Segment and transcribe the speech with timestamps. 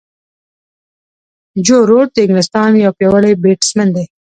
[1.65, 4.05] جو روټ د انګلستان یو پیاوړی بیټسمېن دئ.